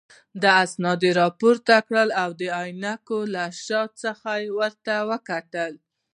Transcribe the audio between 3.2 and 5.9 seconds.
له شا څخه یې ورته وکتل.